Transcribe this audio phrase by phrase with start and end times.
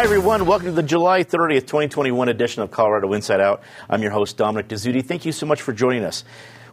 [0.00, 0.46] Hi, everyone.
[0.46, 3.60] Welcome to the July 30th, 2021 edition of Colorado Inside Out.
[3.86, 5.04] I'm your host, Dominic Dezzutti.
[5.04, 6.24] Thank you so much for joining us.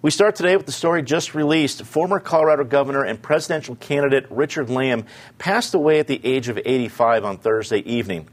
[0.02, 1.84] We start today with the story just released.
[1.84, 5.04] Former Colorado Governor and presidential candidate Richard Lamm
[5.39, 8.29] passed away at the age of 85 on Thursday evening.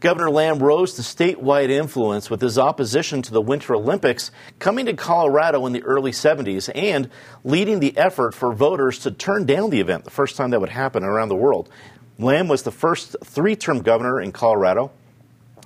[0.00, 4.94] Governor Lamm rose to statewide influence with his opposition to the Winter Olympics coming to
[4.94, 7.08] Colorado in the early 70s and
[7.44, 10.68] leading the effort for voters to turn down the event, the first time that would
[10.68, 11.70] happen around the world.
[12.18, 14.90] Lamm was the first three term governor in Colorado,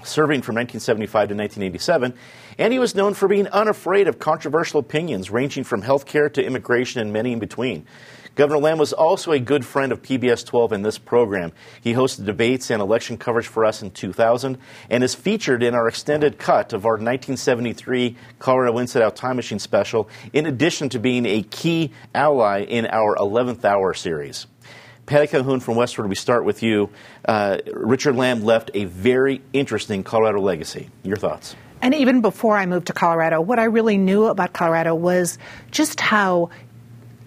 [0.02, 2.14] serving from 1975 to 1987,
[2.58, 6.44] and he was known for being unafraid of controversial opinions ranging from health care to
[6.44, 7.86] immigration and many in between.
[8.34, 11.52] Governor Lamm was also a good friend of PBS 12 in this program.
[11.80, 14.56] He hosted debates and election coverage for us in 2000
[14.88, 19.58] and is featured in our extended cut of our 1973 Colorado Inside Out Time Machine
[19.58, 24.46] special, in addition to being a key ally in our 11th Hour series.
[25.10, 26.88] Patty Calhoun from Westword, we start with you.
[27.26, 30.88] Uh, Richard Lamm left a very interesting Colorado legacy.
[31.02, 31.56] Your thoughts?
[31.82, 35.36] And even before I moved to Colorado, what I really knew about Colorado was
[35.72, 36.50] just how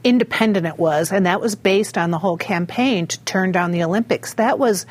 [0.02, 3.84] independent it was, and that was based on the whole campaign to turn down the
[3.84, 4.36] Olympics.
[4.36, 4.86] That was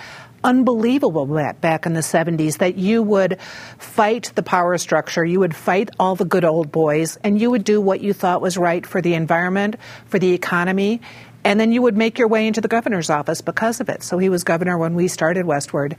[0.45, 1.25] unbelievable
[1.63, 3.41] back in the 70s that you would
[3.79, 7.65] fight the power structure, you would fight all the good old boys, and you would
[7.65, 11.01] do what you thought was right for the environment, for the economy,
[11.45, 14.03] and then you would make your way into the governor's office because of it.
[14.03, 15.99] So he was governor when we started Westword.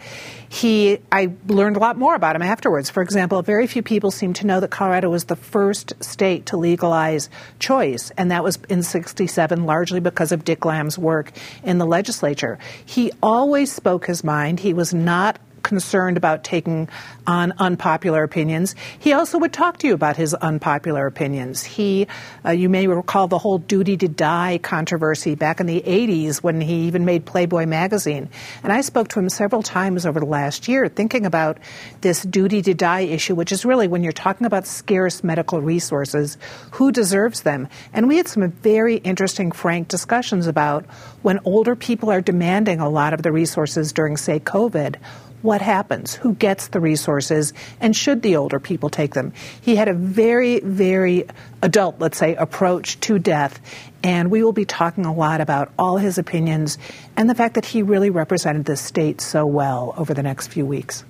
[0.49, 2.89] He, I learned a lot more about him afterwards.
[2.89, 6.57] For example, very few people seem to know that Colorado was the first state to
[6.57, 11.31] legalize choice, and that was in 67, largely because of Dick Lamm's work
[11.63, 12.57] in the legislature.
[12.85, 14.59] He always spoke his mind.
[14.59, 16.89] He was not concerned about taking
[17.25, 18.75] on unpopular opinions.
[18.99, 21.63] He also would talk to you about his unpopular opinions.
[21.63, 22.07] He,
[22.45, 26.61] uh, you may recall the whole duty to die controversy back in the 80s when
[26.61, 28.29] he even made Playboy magazine.
[28.61, 31.57] And I spoke to him several times over the last year thinking about
[32.01, 36.37] this duty to die issue, which is really when you're talking about scarce medical resources,
[36.71, 37.67] who deserves them?
[37.93, 40.85] And we had some very interesting, frank discussions about
[41.21, 44.95] when older people are demanding a lot of the resources during, say, COVID
[45.43, 49.33] what happens, who gets the resources, and should the older people take them.
[49.61, 51.25] He had a very, very
[51.61, 53.59] adult, let's say, approach to death,
[54.03, 56.77] and we will be talking a lot about all his opinions
[57.15, 60.65] and the fact that he really represented the state so well over the next few
[60.65, 61.03] weeks.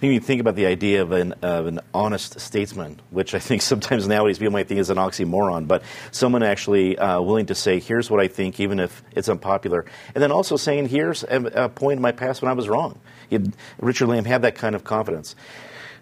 [0.00, 3.60] Think you think about the idea of an, of an honest statesman, which I think
[3.72, 7.80] sometimes nowadays people might think is an oxymoron, but someone actually uh, willing to say,
[7.80, 9.84] here's what I think, even if it's unpopular.
[10.14, 12.98] And then also saying, here's a, a point in my past when I was wrong.
[13.78, 15.36] Richard Lamb had that kind of confidence.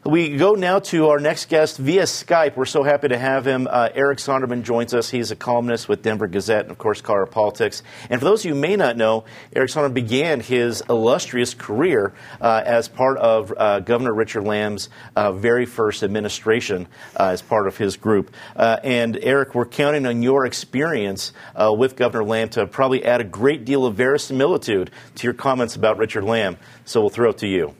[0.08, 2.56] We go now to our next guest via Skype.
[2.56, 3.68] We're so happy to have him.
[3.70, 5.10] Uh, Eric Sondermann joins us.
[5.10, 7.82] He's a columnist with Denver Gazette and, of course, Colorado Politics.
[8.08, 9.24] And for those who may not know,
[9.54, 15.32] Eric Sondermann began his illustrious career uh, as part of uh, Governor Richard Lamm's uh,
[15.32, 16.88] very first administration
[17.20, 18.34] uh, as part of his group.
[18.56, 23.24] Uh, and, Eric, we're counting on your experience with Governor Lamm to probably add a
[23.24, 26.56] great deal of verisimilitude to your comments about Richard Lamm.
[26.86, 27.74] So we'll throw it to you.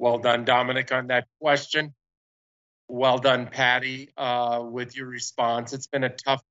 [0.00, 1.94] Well done, Dominic, on that question.
[2.88, 5.74] Well done, Patty, uh, with your response.
[5.74, 6.42] It's been a tough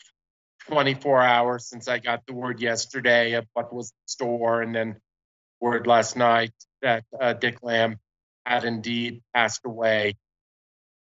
[0.67, 4.97] 24 hours since I got the word yesterday of what was the store, and then
[5.59, 7.97] word last night that uh, Dick Lamm
[8.45, 10.13] had indeed passed away.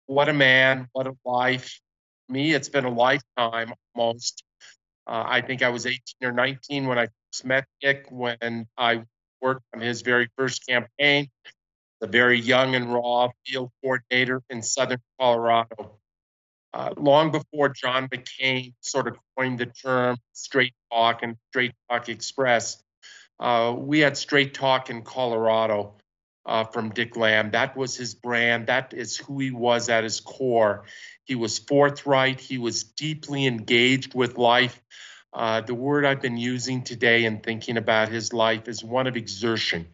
[0.07, 1.79] What a man, what a life.
[2.29, 4.43] Me, it's been a lifetime almost.
[5.07, 9.05] Uh, I think I was 18 or 19 when I first met Dick, when I
[9.41, 11.29] worked on his very first campaign
[12.03, 16.01] the very young and raw field coordinator in southern Colorado.
[16.75, 22.09] Uh, long before John McCain sort of coined the term straight talk and straight talk
[22.09, 22.83] express,
[23.39, 25.95] uh, we had straight talk in Colorado
[26.45, 27.53] uh, from Dick Lamm.
[27.53, 28.67] That was his brand.
[28.67, 30.87] That is who he was at his core.
[31.23, 32.41] He was forthright.
[32.41, 34.81] He was deeply engaged with life.
[35.33, 39.17] Uh, the word I've been using today and thinking about his life is one of
[39.17, 39.89] exertion.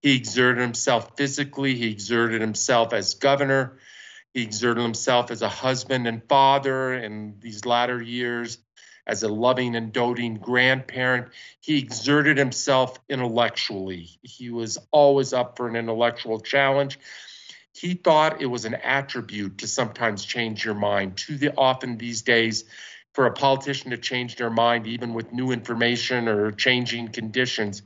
[0.00, 3.78] He exerted himself physically, he exerted himself as governor,
[4.32, 8.58] he exerted himself as a husband and father in these latter years,
[9.06, 11.28] as a loving and doting grandparent.
[11.60, 14.10] He exerted himself intellectually.
[14.22, 16.98] He was always up for an intellectual challenge.
[17.72, 21.16] He thought it was an attribute to sometimes change your mind.
[21.16, 22.64] Too often these days,
[23.14, 27.82] for a politician to change their mind, even with new information or changing conditions,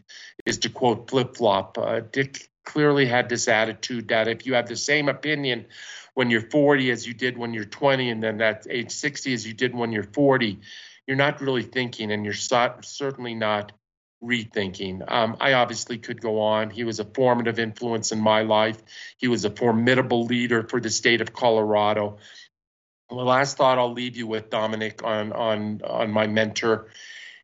[0.47, 1.77] is to quote flip flop.
[1.79, 5.67] Uh, Dick clearly had this attitude that if you have the same opinion
[6.15, 9.47] when you're 40 as you did when you're 20, and then at age 60 as
[9.47, 10.59] you did when you're 40,
[11.07, 13.73] you're not really thinking, and you're so- certainly not
[14.23, 15.05] rethinking.
[15.11, 16.71] Um, I obviously could go on.
[16.71, 18.83] He was a formative influence in my life.
[19.17, 22.19] He was a formidable leader for the state of Colorado.
[23.09, 26.89] The last thought I'll leave you with, Dominic, on on on my mentor,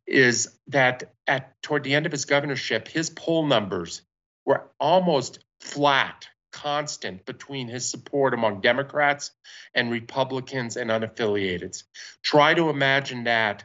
[0.05, 4.03] is that at toward the end of his governorship, his poll numbers
[4.45, 9.31] were almost flat, constant between his support among Democrats
[9.73, 11.81] and Republicans and unaffiliated.
[12.21, 13.63] Try to imagine that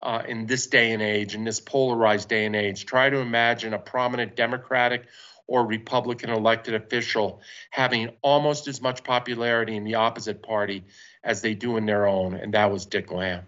[0.00, 2.86] uh, in this day and age, in this polarized day and age.
[2.86, 5.06] Try to imagine a prominent Democratic
[5.46, 7.40] or Republican elected official
[7.70, 10.84] having almost as much popularity in the opposite party
[11.24, 13.42] as they do in their own, and that was Dick Lamm.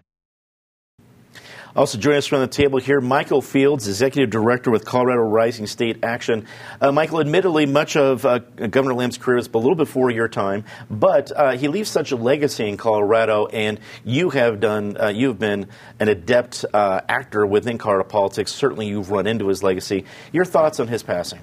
[1.75, 6.05] Also joining us from the table here, Michael Fields, Executive Director with Colorado Rising State
[6.05, 6.47] Action.
[6.79, 10.63] Uh, Michael, admittedly, much of uh, Governor Lamm's career is a little before your time,
[10.89, 15.27] but uh, he leaves such a legacy in Colorado, and you have done, uh, you
[15.27, 15.67] have been
[15.99, 18.53] an adept uh, actor within Colorado politics.
[18.53, 20.05] Certainly, you've run into his legacy.
[20.31, 21.41] Your thoughts on his passing?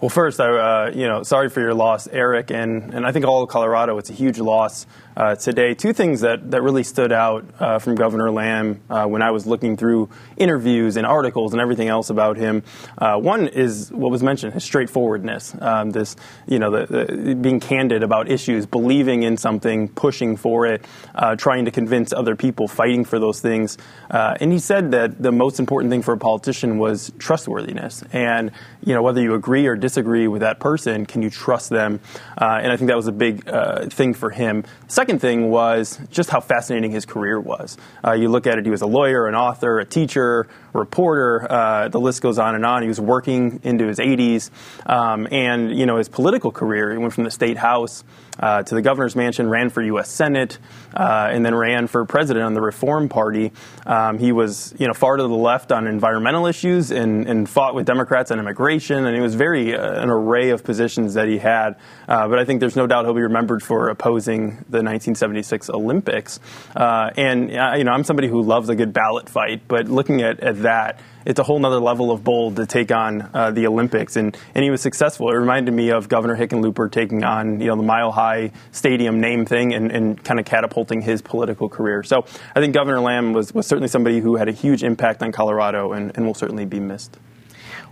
[0.00, 3.24] Well, first, I, uh, you know, sorry for your loss, Eric, and, and I think
[3.24, 3.98] all of Colorado.
[3.98, 4.86] It's a huge loss
[5.18, 5.74] uh, today.
[5.74, 9.46] Two things that, that really stood out uh, from Governor Lamm uh, when I was
[9.46, 12.62] looking through interviews and articles and everything else about him.
[12.96, 15.56] Uh, one is what was mentioned: his straightforwardness.
[15.60, 16.14] Um, this,
[16.46, 20.84] you know, the, the, being candid about issues, believing in something, pushing for it,
[21.16, 23.76] uh, trying to convince other people, fighting for those things.
[24.10, 28.52] and he said that the most important thing for a politician was trustworthiness, and
[28.84, 31.98] you know, whether you agree or disagree with that person, can you trust them?
[32.38, 33.44] and I think that was a big
[33.90, 34.62] thing for him.
[34.86, 37.78] Second second thing was just how fascinating his career was.
[38.06, 41.88] Uh, you look at it, he was a lawyer, an author, a teacher, reporter, uh,
[41.88, 42.82] the list goes on and on.
[42.82, 44.50] He was working into his 80s.
[44.84, 48.04] Um, and, you know, his political career, he went from the state house
[48.38, 50.10] uh, to the governor's mansion, ran for U.S.
[50.10, 50.58] Senate,
[50.94, 53.52] uh, and then ran for president on the Reform Party.
[53.86, 57.74] Um, he was, you know, far to the left on environmental issues and, and fought
[57.74, 61.38] with Democrats on immigration, and it was very uh, an array of positions that he
[61.38, 61.76] had.
[62.08, 66.40] Uh, but I think there's no doubt he'll be remembered for opposing the 1976 Olympics.
[66.74, 70.22] Uh, and uh, you know, I'm somebody who loves a good ballot fight, but looking
[70.22, 73.66] at, at that it's a whole nother level of bold to take on uh, the
[73.66, 74.16] Olympics.
[74.16, 75.30] And, and he was successful.
[75.30, 79.44] It reminded me of Governor Hickenlooper taking on, you know, the Mile High Stadium name
[79.44, 82.02] thing and, and kind of catapulting his political career.
[82.02, 82.24] So
[82.54, 85.92] I think Governor Lamm was, was certainly somebody who had a huge impact on Colorado
[85.92, 87.16] and, and will certainly be missed.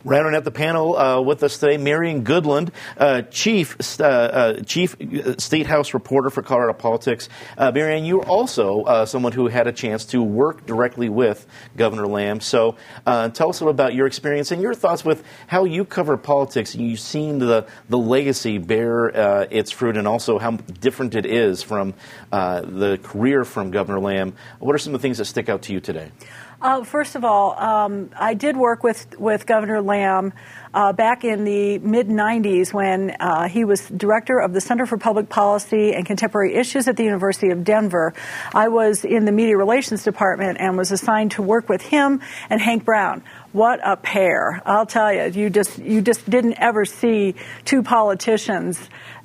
[0.06, 4.94] Rounding out the panel uh, with us today, Marianne Goodland, uh, chief uh, uh chief
[5.00, 7.28] uh, state house reporter for Colorado politics.
[7.58, 11.44] Uh, Marion, you're also someone who had a chance to work directly with
[11.76, 12.40] Governor Lamm.
[12.40, 16.16] So, tell us a little about your experience and your thoughts with how you cover
[16.16, 16.76] politics.
[16.76, 19.08] You've seen the the legacy bear
[19.50, 21.94] its fruit, and also how different it is from
[22.30, 24.34] the career from Governor Lamm.
[24.60, 26.12] What are some of the things that stick out to you today?
[26.60, 30.32] Uh, first of all, um, I did work with, with Governor Lamm
[30.72, 34.96] uh, back in the mid 90s when uh, he was director of the Center for
[34.96, 38.14] Public Policy and Contemporary Issues at the University of Denver.
[38.54, 42.58] I was in the media relations department and was assigned to work with him and
[42.58, 43.22] Hank Brown.
[43.52, 44.62] What a pair!
[44.64, 47.34] I'll tell you, you just you just didn't ever see
[47.66, 48.80] two politicians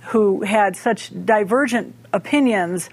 [0.07, 2.89] who had such divergent opinions,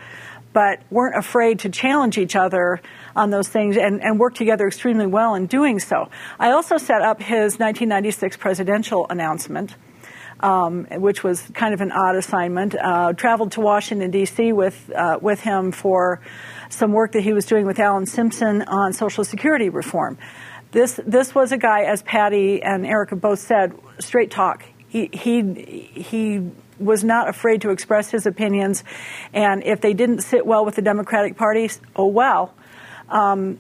[0.52, 2.80] but weren't afraid to challenge each other
[3.18, 6.08] on those things and, and worked together extremely well in doing so.
[6.38, 9.75] I also set up his 1996 presidential announcement.
[10.40, 12.76] Um, which was kind of an odd assignment.
[12.76, 14.52] Uh, traveled to Washington D.C.
[14.52, 16.20] with uh, with him for
[16.68, 20.16] some work that he was doing with Alan Simpson on Social Security reform.
[20.70, 24.62] This this was a guy, as Patty and Erica both said, straight talk.
[24.87, 25.42] He he
[25.92, 28.84] he was not afraid to express his opinions,
[29.32, 32.54] and if they didn't sit well with the Democratic Party, oh well.
[33.08, 33.58] Um,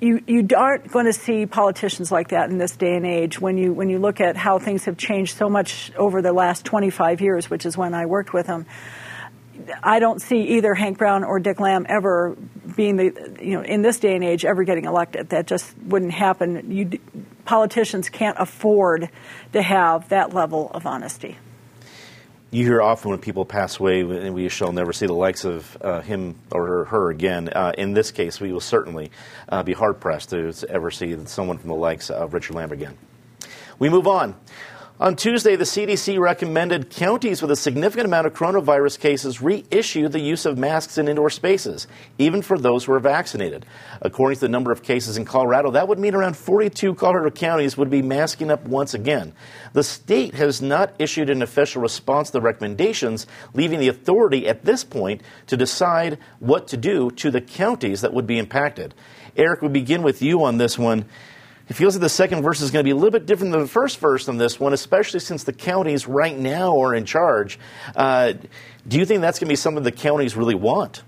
[0.00, 3.58] you, you aren't going to see politicians like that in this day and age when
[3.58, 7.20] you when you look at how things have changed so much over the last 25
[7.20, 8.64] years, which is when I worked with him.
[9.82, 12.34] I don't see either Hank Brown or Dick Lamm ever
[12.76, 15.28] being the you know in this day and age ever getting elected.
[15.30, 16.70] That just wouldn't happen.
[16.70, 16.98] You
[17.44, 19.10] politicians can't afford
[19.52, 21.36] to have that level of honesty
[22.50, 26.00] you hear often when people pass away, we shall never see the likes of uh,
[26.00, 27.48] him or her again.
[27.48, 29.10] Uh, in this case, we will certainly
[29.48, 32.98] uh, be hard pressed to ever see someone from the likes of Richard Lamm again.
[33.78, 34.34] We move on.
[35.00, 40.20] On Tuesday, the CDC recommended counties with a significant amount of coronavirus cases reissue the
[40.20, 41.86] use of masks in indoor spaces,
[42.18, 43.64] even for those who are vaccinated.
[44.02, 47.78] According to the number of cases in Colorado, that would mean around 42 Colorado counties
[47.78, 49.32] would be masking up once again.
[49.72, 54.66] The state has not issued an official response to the recommendations, leaving the authority at
[54.66, 58.92] this point to decide what to do to the counties that would be impacted.
[59.34, 61.06] Eric, we begin with you on this one
[61.70, 63.60] It feels like the second verse is going to be a little bit different than
[63.60, 67.60] the first verse on this one, especially since the counties right now are in charge.
[67.94, 68.32] Uh,
[68.88, 71.04] do you think that's going to be something the counties really want?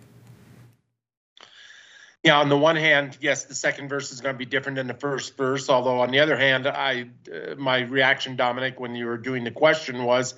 [2.23, 4.87] Yeah, on the one hand, yes, the second verse is going to be different than
[4.87, 5.69] the first verse.
[5.69, 9.51] Although on the other hand, I uh, my reaction, Dominic, when you were doing the
[9.51, 10.35] question was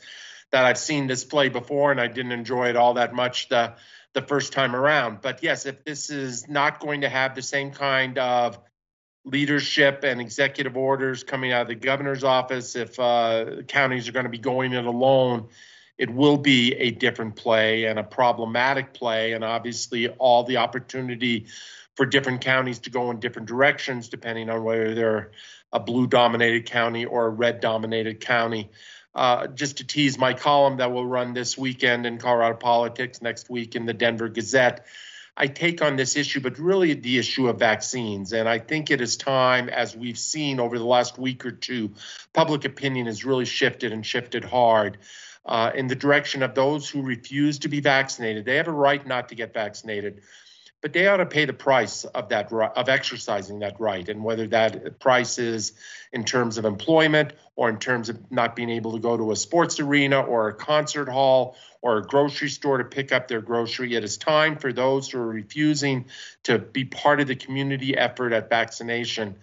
[0.53, 3.75] that I've seen this play before and I didn't enjoy it all that much the
[4.15, 5.21] the first time around.
[5.21, 8.59] But yes, if this is not going to have the same kind of
[9.25, 14.25] leadership and executive orders coming out of the governor's office, if uh, counties are going
[14.25, 15.49] to be going it alone,
[15.97, 21.47] it will be a different play and a problematic play, and obviously all the opportunity
[21.95, 25.31] for different counties to go in different directions depending on whether they're
[25.73, 28.71] a blue dominated county or a red dominated county.
[29.15, 33.49] Uh, just to tease my column that will run this weekend in Colorado Politics, next
[33.49, 34.87] week in the Denver Gazette.
[35.37, 38.33] I take on this issue, but really the issue of vaccines.
[38.33, 41.93] And I think it is time, as we've seen over the last week or two,
[42.33, 44.99] public opinion has really shifted and shifted hard
[45.45, 48.45] uh, in the direction of those who refuse to be vaccinated.
[48.45, 50.23] They have a right not to get vaccinated,
[50.81, 54.47] but they ought to pay the price of that of exercising that right, and whether
[54.49, 55.73] that price is
[56.13, 59.37] in terms of employment or in terms of not being able to go to a
[59.37, 63.95] sports arena or a concert hall or a grocery store to pick up their grocery.
[63.95, 66.07] It is time for those who are refusing
[66.45, 69.37] to be part of the community effort at vaccination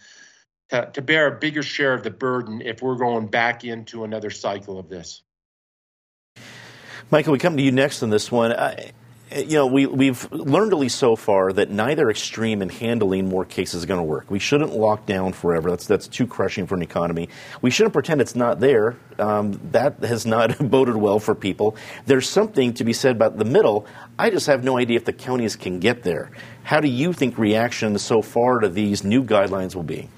[0.69, 4.29] to, to bear a bigger share of the burden if we're going back into another
[4.29, 5.21] cycle of this.
[7.09, 8.53] Michael, we come to you next on this one.
[8.53, 8.91] I,
[9.35, 13.45] you know, we, we've learned at least so far that neither extreme in handling more
[13.45, 14.29] cases is going to work.
[14.29, 15.69] We shouldn't lock down forever.
[15.69, 17.29] That's, that's too crushing for an economy.
[17.61, 18.97] We shouldn't pretend it's not there.
[19.17, 21.75] Um, that has not boded well for people.
[22.05, 23.85] There's something to be said about the middle.
[24.19, 26.31] I just have no idea if the counties can get there.
[26.63, 30.09] How do you think reaction so far to these new guidelines will be?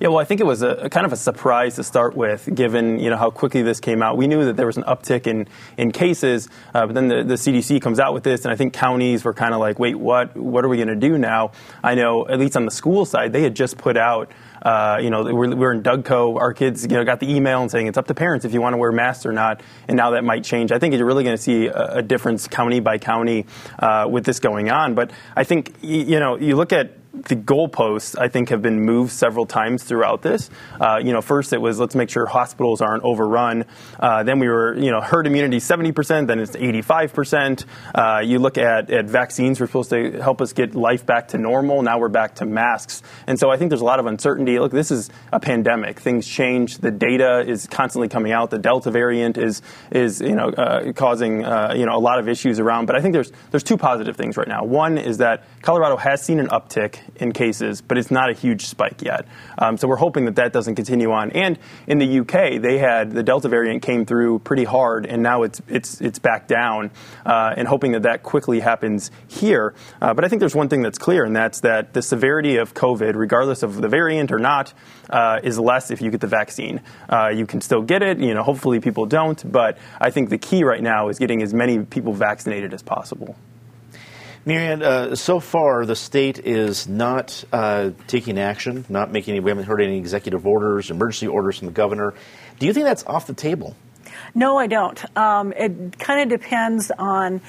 [0.00, 2.48] Yeah, well, I think it was a, a, kind of a surprise to start with,
[2.54, 4.16] given you know how quickly this came out.
[4.16, 7.34] We knew that there was an uptick in in cases, uh, but then the, the
[7.34, 10.34] CDC comes out with this, and I think counties were kind of like, "Wait, what?
[10.34, 11.52] What are we going to do now?"
[11.84, 14.32] I know, at least on the school side, they had just put out.
[14.62, 16.38] Uh, you know, we're, we're in Dougco.
[16.38, 18.60] Our kids, you know, got the email and saying it's up to parents if you
[18.60, 19.62] want to wear masks or not.
[19.88, 20.70] And now that might change.
[20.70, 23.46] I think you're really going to see a, a, difference county by county
[23.78, 24.94] uh, with this going on.
[24.94, 29.12] But I think you know, you look at the goalposts, I think, have been moved
[29.12, 30.48] several times throughout this.
[30.80, 33.64] Uh, you know, first it was let's make sure hospitals aren't overrun.
[33.98, 37.64] Uh, then we were, you know, herd immunity 70%, then it's 85%.
[37.94, 41.38] Uh, you look at, at vaccines, we're supposed to help us get life back to
[41.38, 41.82] normal.
[41.82, 43.02] Now we're back to masks.
[43.26, 44.58] And so I think there's a lot of uncertainty.
[44.58, 45.98] Look, this is a pandemic.
[45.98, 46.78] Things change.
[46.78, 48.50] The data is constantly coming out.
[48.50, 52.28] The Delta variant is, is you know, uh, causing, uh, you know, a lot of
[52.28, 52.86] issues around.
[52.86, 54.64] But I think there's, there's two positive things right now.
[54.64, 58.66] One is that Colorado has seen an uptick in cases, but it's not a huge
[58.66, 59.26] spike yet.
[59.58, 61.30] Um, so we're hoping that that doesn't continue on.
[61.32, 65.42] And in the UK, they had the Delta variant came through pretty hard, and now
[65.42, 66.90] it's it's it's back down.
[67.24, 69.74] Uh, and hoping that that quickly happens here.
[70.00, 72.74] Uh, but I think there's one thing that's clear, and that's that the severity of
[72.74, 74.72] COVID, regardless of the variant or not,
[75.10, 76.80] uh, is less if you get the vaccine.
[77.08, 78.18] Uh, you can still get it.
[78.18, 79.50] You know, hopefully people don't.
[79.50, 83.36] But I think the key right now is getting as many people vaccinated as possible.
[84.46, 89.50] Marianne, uh, so far the state is not uh, taking action, not making any, we
[89.50, 92.14] haven't heard any executive orders, emergency orders from the governor.
[92.58, 93.76] Do you think that's off the table?
[94.34, 95.16] No, I don't.
[95.16, 97.42] Um, it kind of depends on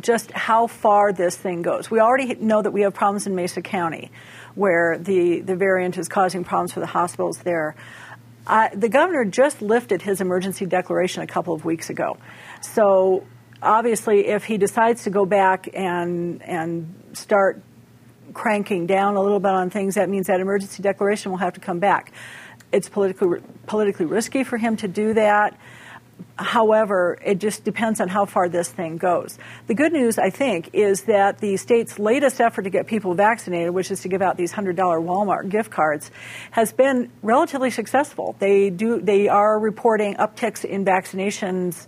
[0.00, 1.90] just how far this thing goes.
[1.90, 4.10] We already know that we have problems in Mesa County
[4.54, 7.74] where the, the variant is causing problems for the hospitals there.
[8.46, 12.16] Uh, the governor just lifted his emergency declaration a couple of weeks ago.
[12.60, 13.24] So
[13.62, 17.62] obviously, if he decides to go back and and start
[18.34, 21.60] cranking down a little bit on things, that means that emergency declaration will have to
[21.60, 22.12] come back.
[22.72, 25.58] It's politically politically risky for him to do that.
[26.36, 29.38] However, it just depends on how far this thing goes.
[29.66, 33.72] The good news, I think, is that the state's latest effort to get people vaccinated,
[33.72, 36.10] which is to give out these $100 Walmart gift cards,
[36.50, 38.36] has been relatively successful.
[38.38, 41.86] They do they are reporting upticks in vaccinations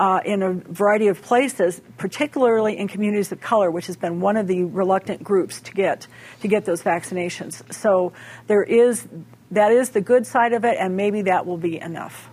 [0.00, 4.38] uh, in a variety of places, particularly in communities of color, which has been one
[4.38, 6.06] of the reluctant groups to get
[6.40, 7.62] to get those vaccinations.
[7.72, 8.14] So
[8.46, 9.06] there is
[9.50, 12.30] that is the good side of it, and maybe that will be enough.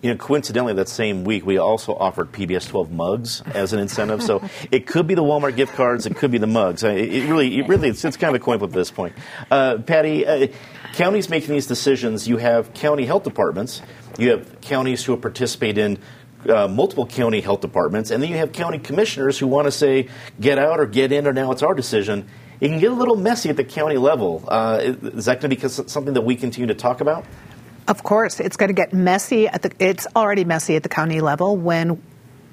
[0.00, 4.22] You know, coincidentally, that same week we also offered PBS 12 mugs as an incentive.
[4.22, 6.84] so it could be the Walmart gift cards, it could be the mugs.
[6.84, 9.14] It really, it really, it's, it's kind of a coin flip at this point.
[9.50, 10.48] Uh, Patty, uh,
[10.92, 12.28] counties making these decisions.
[12.28, 13.82] You have county health departments.
[14.18, 15.98] You have counties who participate in
[16.48, 20.08] uh, multiple county health departments, and then you have county commissioners who want to say,
[20.40, 22.28] get out or get in, or now it's our decision.
[22.60, 24.44] it can get a little messy at the county level.
[24.46, 27.24] Uh, is that going to be something that we continue to talk about?
[27.88, 29.48] Of course, it's going to get messy.
[29.48, 31.56] At the, it's already messy at the county level.
[31.56, 32.02] When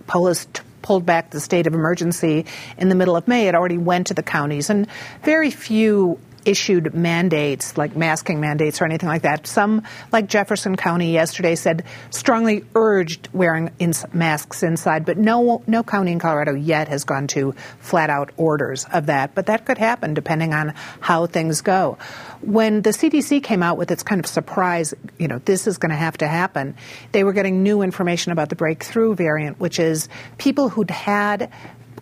[0.07, 2.45] Polis t- pulled back the state of emergency
[2.77, 4.87] in the middle of May, it already went to the counties, and
[5.23, 9.47] very few issued mandates, like masking mandates or anything like that.
[9.47, 15.83] Some, like Jefferson County yesterday, said strongly urged wearing in masks inside, but no, no
[15.83, 19.35] county in Colorado yet has gone to flat out orders of that.
[19.35, 21.97] But that could happen depending on how things go.
[22.41, 25.89] When the CDC came out with its kind of surprise, you know, this is going
[25.89, 26.75] to have to happen,
[27.11, 31.51] they were getting new information about the breakthrough variant, which is people who'd had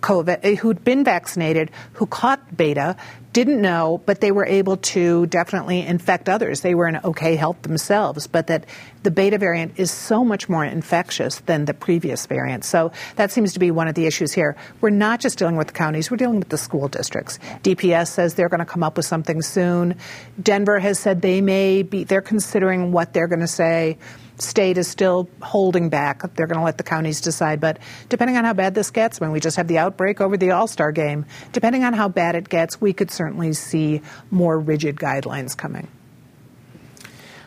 [0.03, 2.95] COVID, eh, who'd been vaccinated, who caught beta,
[3.31, 6.61] didn't know, but they were able to definitely infect others.
[6.61, 8.65] They were in okay health themselves, but that
[9.01, 12.63] the beta variant is so much more infectious than the previous variant.
[12.63, 14.55] So that seems to be one of the issues here.
[14.81, 17.39] We're not just dealing with the counties, we're dealing with the school districts.
[17.63, 19.95] DPS says they're going to come up with something soon.
[20.41, 23.97] Denver has said they may be, they're considering what they're going to say
[24.37, 26.21] state is still holding back.
[26.35, 27.59] They're going to let the counties decide.
[27.59, 30.51] But depending on how bad this gets, when we just have the outbreak over the
[30.51, 34.95] All Star game, depending on how bad it gets, we could certainly see more rigid
[34.95, 35.87] guidelines coming.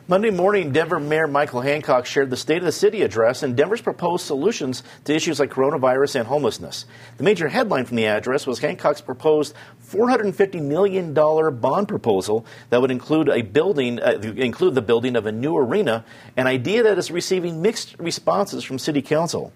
[0.09, 3.81] Monday morning, Denver Mayor Michael Hancock shared the State of the City address and Denver's
[3.81, 6.85] proposed solutions to issues like coronavirus and homelessness.
[7.17, 9.57] The major headline from the address was Hancock's proposed
[9.91, 15.33] $450 million bond proposal that would include a building, uh, include the building of a
[15.33, 16.05] new arena,
[16.37, 19.53] an idea that is receiving mixed responses from City Council.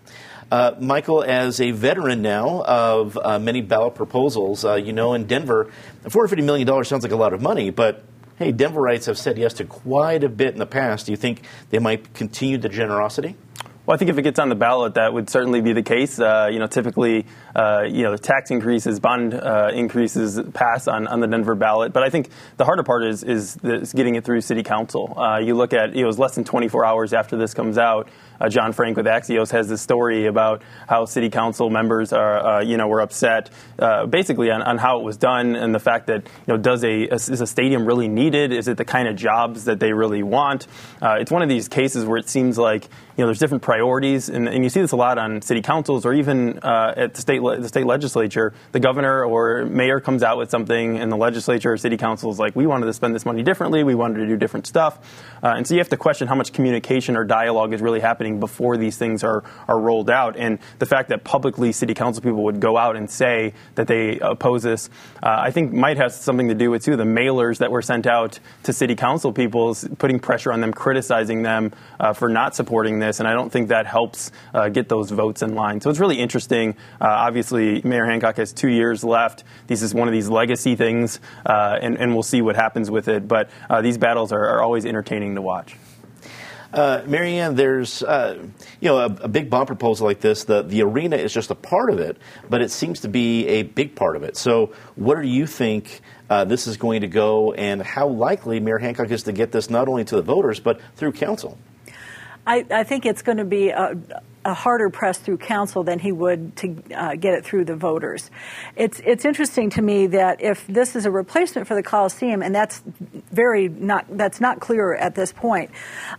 [0.50, 5.26] Uh, Michael, as a veteran now of uh, many ballot proposals, uh, you know in
[5.26, 5.70] Denver,
[6.06, 8.02] $450 million sounds like a lot of money, but
[8.40, 11.04] hey, Denverites have said yes to quite a bit in the past.
[11.04, 13.36] Do you think they might continue the generosity?
[13.84, 16.18] Well, I think if it gets on the ballot, that would certainly be the case.
[16.18, 21.20] Uh, you know, typically, uh, you know, tax increases, bond uh, increases pass on, on
[21.20, 21.92] the Denver ballot.
[21.92, 25.18] But I think the harder part is is, is getting it through City Council.
[25.18, 27.76] Uh, you look at you know, it was less than 24 hours after this comes
[27.76, 28.08] out
[28.40, 32.62] uh, John Frank with Axios has this story about how city council members are, uh,
[32.62, 36.06] you know, were upset, uh, basically on, on, how it was done and the fact
[36.06, 38.52] that, you know, does a, is a stadium really needed?
[38.52, 40.66] Is it the kind of jobs that they really want?
[41.02, 44.30] Uh, it's one of these cases where it seems like, you know, there's different priorities,
[44.30, 47.20] and, and you see this a lot on city councils or even uh, at the
[47.20, 48.54] state le- the state legislature.
[48.72, 52.38] The governor or mayor comes out with something, and the legislature or city council is
[52.38, 54.98] like, we wanted to spend this money differently, we wanted to do different stuff,
[55.42, 58.40] and so you have to question how much communication or dialogue is really happening happening
[58.40, 60.36] before these things are, are rolled out.
[60.36, 64.18] And the fact that publicly city council people would go out and say that they
[64.20, 64.90] oppose this,
[65.22, 68.06] uh, I think might have something to do with, too, the mailers that were sent
[68.06, 73.00] out to city council people, putting pressure on them, criticizing them uh, for not supporting
[73.00, 73.20] this.
[73.20, 75.80] And I don't think that helps uh, get those votes in line.
[75.80, 76.76] So it's really interesting.
[77.00, 79.44] Uh, obviously, Mayor Hancock has two years left.
[79.66, 83.08] This is one of these legacy things, uh, and, and, we'll see what happens with
[83.08, 83.28] it.
[83.28, 85.76] But uh, these battles are, are always entertaining to watch.
[86.72, 88.38] Uh, Marianne, there's uh,
[88.80, 90.44] you know a, a, big bond proposal like this.
[90.44, 92.16] The the arena is just a part of it,
[92.48, 94.36] but it seems to be a big part of it.
[94.36, 98.78] So, what do you think uh, this is going to go, and how likely Mayor
[98.78, 101.58] Hancock is to get this not only to the voters but through council?
[102.46, 103.72] I, I think it's going to be
[104.44, 108.30] a, harder press through council than he would to uh, get it through the voters.
[108.76, 112.54] It's it's interesting to me that if this is a replacement for the Coliseum, and
[112.54, 112.82] that's
[113.32, 115.70] very not that's not clear at this point.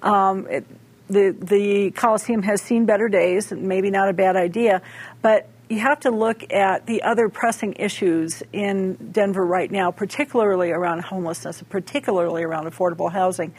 [0.01, 0.65] Um, it,
[1.07, 4.81] the the Coliseum has seen better days, maybe not a bad idea,
[5.21, 10.71] but you have to look at the other pressing issues in Denver right now, particularly
[10.71, 13.53] around homelessness, particularly around affordable housing.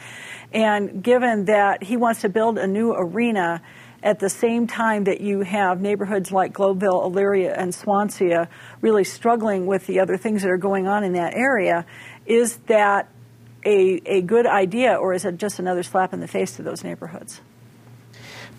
[0.53, 3.63] And given that he wants to build a new arena
[4.03, 8.49] at the same time that you have neighborhoods like Globeville, Elyria, and Swansea
[8.81, 11.85] really struggling with the other things that are going on in that area,
[12.25, 13.09] is that
[13.65, 16.83] a, a good idea or is it just another slap in the face to those
[16.83, 17.39] neighborhoods?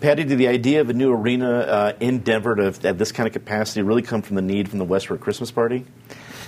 [0.01, 3.27] Patty, did the idea of a new arena uh, in Denver to have this kind
[3.27, 5.85] of capacity really come from the need from the Westword Christmas party?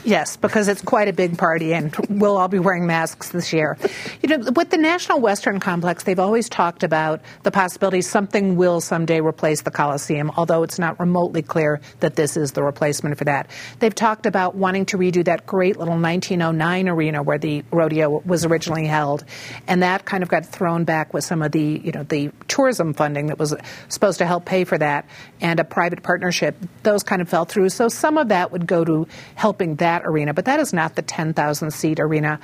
[0.07, 3.77] Yes, because it's quite a big party, and we'll all be wearing masks this year.
[4.23, 8.79] You know, with the National Western Complex, they've always talked about the possibility something will
[8.79, 13.25] someday replace the Coliseum, although it's not remotely clear that this is the replacement for
[13.25, 13.49] that.
[13.79, 18.45] They've talked about wanting to redo that great little 1909 arena where the rodeo was
[18.45, 19.25] originally held,
[19.67, 22.93] and that kind of got thrown back with some of the, you know, the tourism
[22.93, 23.53] funding that was
[23.89, 25.05] supposed to help pay for that,
[25.41, 26.55] and a private partnership.
[26.83, 30.07] Those kind of fell through, so some of that would go to helping that that
[30.07, 32.39] arena, but that is not the 10,000 seat arena.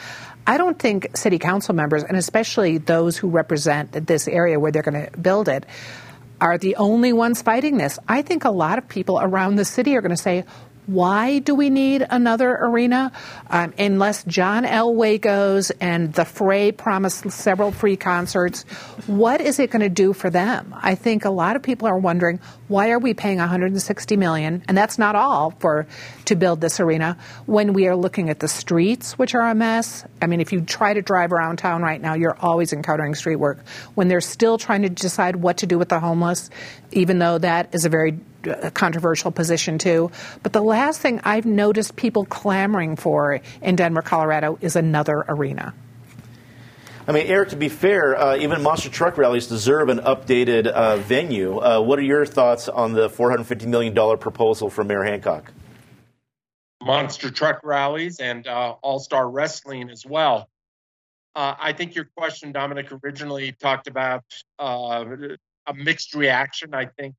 [0.45, 4.83] I don't think city council members, and especially those who represent this area where they're
[4.83, 5.65] going to build it,
[6.41, 7.99] are the only ones fighting this.
[8.07, 10.43] I think a lot of people around the city are going to say,
[10.85, 13.11] why do we need another arena?
[13.49, 18.63] Um, unless John Elway goes and the Fray promised several free concerts,
[19.07, 20.75] what is it going to do for them?
[20.77, 24.77] I think a lot of people are wondering why are we paying 160 million, and
[24.77, 25.85] that's not all for
[26.25, 30.05] to build this arena when we are looking at the streets, which are a mess.
[30.21, 33.35] I mean, if you try to drive around town right now, you're always encountering street
[33.35, 33.65] work.
[33.95, 36.49] When they're still trying to decide what to do with the homeless,
[36.93, 40.11] even though that is a very a controversial position too.
[40.41, 45.73] But the last thing I've noticed people clamoring for in Denver, Colorado is another arena.
[47.05, 50.97] I mean, Eric, to be fair, uh, even monster truck rallies deserve an updated uh,
[50.97, 51.57] venue.
[51.57, 55.51] Uh, what are your thoughts on the $450 million proposal from Mayor Hancock?
[56.81, 60.49] Monster truck rallies and uh, all star wrestling as well.
[61.35, 64.23] Uh, I think your question, Dominic, originally talked about
[64.59, 65.03] uh,
[65.67, 66.73] a mixed reaction.
[66.73, 67.15] I think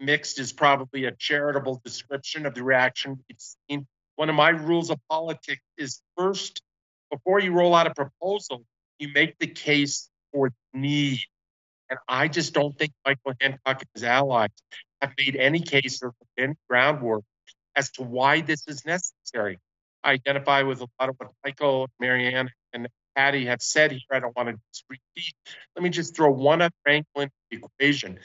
[0.00, 3.86] mixed is probably a charitable description of the reaction we've seen.
[4.16, 6.62] One of my rules of politics is first,
[7.10, 8.64] before you roll out a proposal,
[8.98, 11.20] you make the case for need.
[11.90, 14.50] And I just don't think Michael Hancock and his allies
[15.00, 17.22] have made any case or any groundwork
[17.76, 19.58] as to why this is necessary.
[20.04, 24.00] I identify with a lot of what Michael, Marianne, and Patty have said here.
[24.10, 25.34] I don't want to repeat.
[25.76, 28.18] Let me just throw one other angle into the equation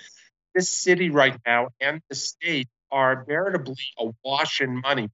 [0.58, 5.08] this city right now and the state are veritably awash in money.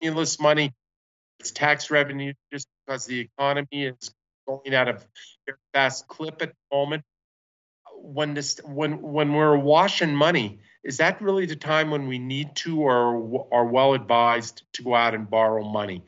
[0.00, 0.72] Stimulus money,
[1.40, 4.12] it's tax revenue just because the economy is
[4.46, 7.02] going at a very fast clip at the moment.
[8.00, 12.20] When this, when when we're awash in money, is that really the time when we
[12.20, 16.04] need to or are well advised to go out and borrow money?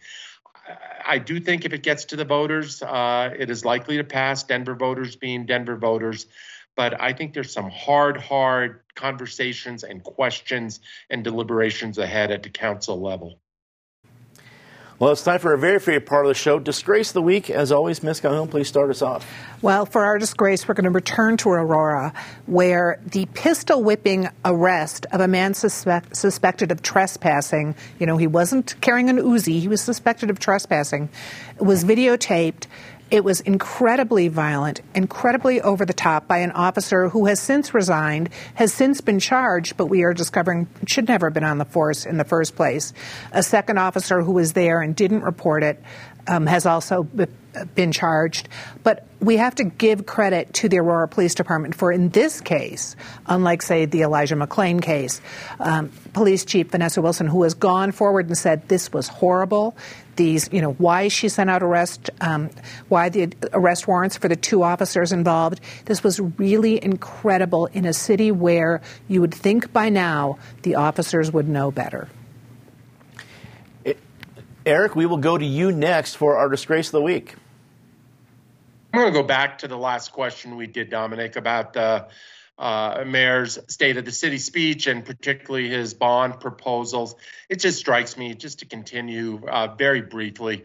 [1.07, 4.45] I do think if it gets to the voters, uh, it is likely to pass.
[4.45, 6.27] Denver voters being Denver voters,
[6.77, 12.51] but I think there's some hard, hard conversations and questions and deliberations ahead at the
[12.51, 13.39] council level.
[15.01, 17.49] Well, it's time for a very favorite part of the show, Disgrace the Week.
[17.49, 18.21] As always, Ms.
[18.21, 19.27] Calhoun, please start us off.
[19.63, 22.13] Well, for our disgrace, we're going to return to Aurora,
[22.45, 28.27] where the pistol whipping arrest of a man suspect, suspected of trespassing, you know, he
[28.27, 31.09] wasn't carrying an Uzi, he was suspected of trespassing,
[31.59, 32.67] was videotaped
[33.11, 38.31] it was incredibly violent, incredibly over the top by an officer who has since resigned,
[38.55, 42.07] has since been charged, but we are discovering should never have been on the force
[42.07, 42.92] in the first place.
[43.33, 45.83] A second officer who was there and didn't report it
[46.29, 47.03] um, has also
[47.75, 48.49] been charged.
[48.85, 52.96] But we have to give credit to the Aurora Police Department for, in this case,
[53.27, 55.20] unlike, say, the Elijah McClain case,
[55.59, 59.77] um, Police Chief Vanessa Wilson, who has gone forward and said this was horrible.
[60.21, 62.51] These, you know, why she sent out arrest, um,
[62.89, 65.63] why the arrest warrants for the two officers involved.
[65.87, 71.33] This was really incredible in a city where you would think by now the officers
[71.33, 72.07] would know better.
[74.67, 77.35] Eric, we will go to you next for our disgrace of the week.
[78.93, 82.09] I'm going to go back to the last question we did, Dominic, about the uh,
[83.07, 87.14] mayor's state of the city speech and particularly his bond proposals.
[87.49, 90.64] It just strikes me, just to continue uh, very briefly,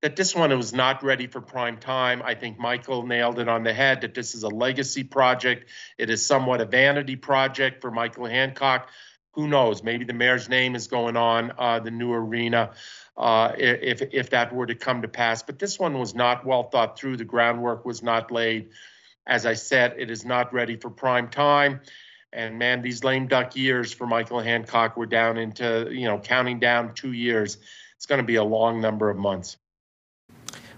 [0.00, 2.22] that this one was not ready for prime time.
[2.24, 5.68] I think Michael nailed it on the head that this is a legacy project.
[5.98, 8.88] It is somewhat a vanity project for Michael Hancock.
[9.32, 9.82] Who knows?
[9.82, 12.70] Maybe the mayor's name is going on uh, the new arena
[13.16, 15.42] uh, if if that were to come to pass.
[15.42, 17.16] But this one was not well thought through.
[17.16, 18.70] The groundwork was not laid.
[19.28, 21.80] As I said, it is not ready for prime time.
[22.32, 26.58] And man, these lame duck years for Michael Hancock were down into you know counting
[26.58, 27.58] down two years.
[27.96, 29.56] It's going to be a long number of months.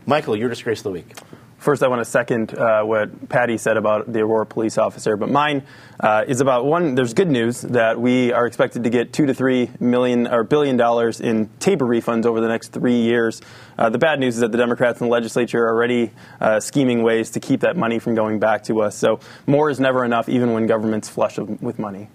[0.07, 1.15] Michael, your disgrace of the week.
[1.61, 5.29] First, I want to second uh, what Patty said about the Aurora police officer, but
[5.29, 5.63] mine
[6.01, 6.95] uh, is about one.
[6.95, 10.79] There's good news that we are expected to get two to three million or billion
[10.79, 13.43] dollars in TABOR refunds over the next three years.
[13.77, 17.03] Uh, the bad news is that the Democrats in the legislature are already uh, scheming
[17.03, 18.97] ways to keep that money from going back to us.
[18.97, 22.09] So more is never enough, even when government's flush with money.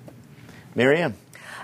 [0.73, 1.13] Marianne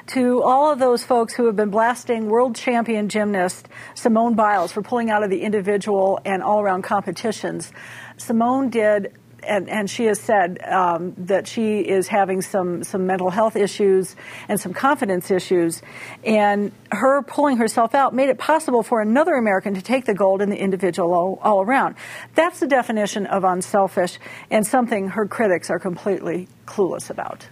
[0.08, 4.82] to all of those folks who have been blasting world champion gymnast Simone Biles for
[4.82, 7.72] pulling out of the individual and all around competitions.
[8.18, 13.32] Simone did and, and, she has said um, that she is having some, some mental
[13.32, 14.16] health issues
[14.48, 15.82] and some confidence issues.
[16.24, 20.42] And her pulling herself out made it possible for another American to take the gold
[20.42, 21.96] in the individual all, all around.
[22.36, 27.48] That's the definition of unselfish and something her critics are completely clueless about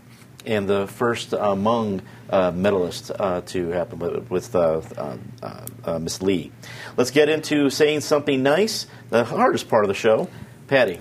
[0.49, 5.17] and the first among uh, medalists uh, to happen with, with uh, uh,
[5.85, 6.51] uh, Miss Lee.
[6.97, 10.27] Let's get into saying something nice, the hardest part of the show.
[10.67, 10.99] Patty.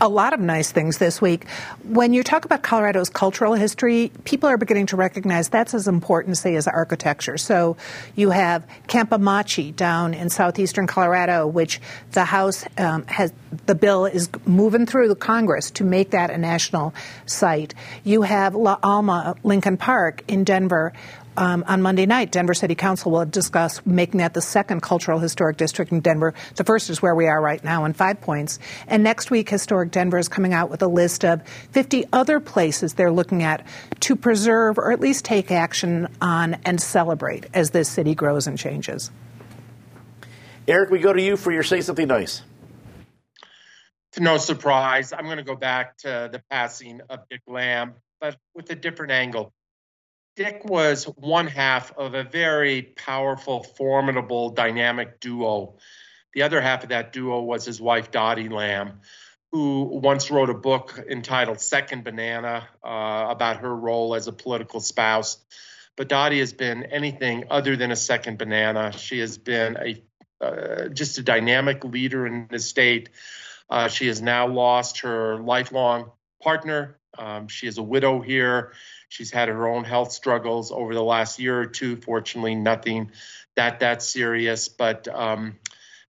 [0.00, 1.46] A lot of nice things this week.
[1.84, 6.36] When you talk about Colorado's cultural history, people are beginning to recognize that's as important,
[6.36, 7.38] say, as architecture.
[7.38, 7.76] So
[8.16, 11.80] you have Camp Amache down in southeastern Colorado, which
[12.12, 13.32] the House um, has,
[13.66, 16.94] the bill is moving through the Congress to make that a national
[17.26, 17.74] site.
[18.02, 20.92] You have La Alma Lincoln Park in Denver,
[21.36, 25.56] um, on Monday night, Denver City Council will discuss making that the second cultural historic
[25.56, 26.34] district in Denver.
[26.56, 28.58] The first is where we are right now in Five Points.
[28.86, 32.94] And next week, Historic Denver is coming out with a list of 50 other places
[32.94, 33.66] they're looking at
[34.00, 38.58] to preserve or at least take action on and celebrate as this city grows and
[38.58, 39.10] changes.
[40.66, 42.42] Eric, we go to you for your Say Something Nice.
[44.18, 45.12] No surprise.
[45.12, 49.12] I'm going to go back to the passing of Dick Lamm, but with a different
[49.12, 49.52] angle.
[50.36, 55.76] Dick was one half of a very powerful, formidable, dynamic duo.
[56.32, 59.00] The other half of that duo was his wife, Dottie Lamm,
[59.52, 64.80] who once wrote a book entitled Second Banana uh, about her role as a political
[64.80, 65.38] spouse.
[65.96, 68.90] But Dottie has been anything other than a second banana.
[68.90, 70.02] She has been a
[70.40, 73.10] uh, just a dynamic leader in the state.
[73.70, 76.10] Uh, she has now lost her lifelong
[76.42, 76.98] partner.
[77.16, 78.72] Um, she is a widow here.
[79.14, 81.94] She's had her own health struggles over the last year or two.
[81.94, 83.12] Fortunately, nothing
[83.54, 85.56] that that serious, but um,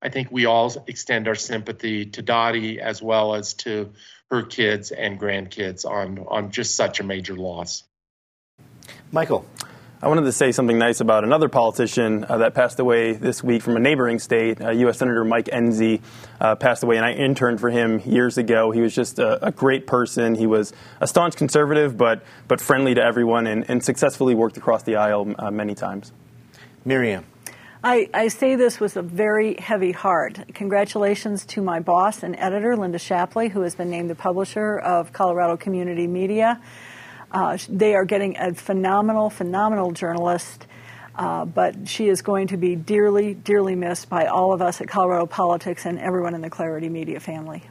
[0.01, 3.93] I think we all extend our sympathy to Dottie as well as to
[4.31, 7.83] her kids and grandkids on on just such a major loss.
[9.11, 9.45] Michael.
[10.05, 13.63] I wanted to say something nice about another politician uh, that passed away this week
[13.63, 14.61] from a neighboring state.
[14.61, 14.99] Uh, U.S.
[14.99, 15.99] Senator Mike Enzi
[16.39, 18.69] uh, passed away, and I interned for him years ago.
[18.69, 20.35] He was just a, a great person.
[20.35, 24.83] He was a staunch conservative, but but friendly to everyone, and, and successfully worked across
[24.83, 26.11] the aisle uh, many times.
[26.85, 27.25] Miriam.
[27.83, 30.39] I, I, say this with a very heavy heart.
[30.53, 35.13] Congratulations to my boss and editor, Linda Shapley, who has been named the publisher of
[35.13, 36.61] Colorado Community Media.
[37.35, 40.65] Uh, they are getting a phenomenal, phenomenal journalist.
[41.15, 44.87] Uh, but she is going to be dearly, dearly missed by all of us at
[44.87, 47.63] Colorado Politics and everyone in the Clarity Media family.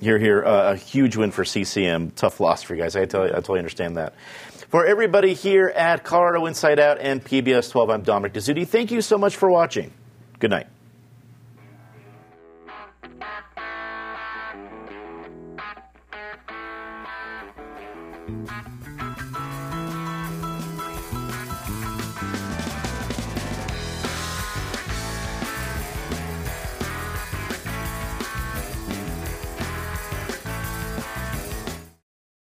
[0.00, 2.10] You're here, uh, a huge win for CCM.
[2.10, 2.96] Tough loss for you guys.
[2.96, 4.14] I totally, I totally understand that.
[4.68, 8.66] For everybody here at Colorado Inside Out and PBS 12, I'm Dominic Dezzutti.
[8.66, 9.92] Thank you so much for watching.
[10.38, 10.66] Good night.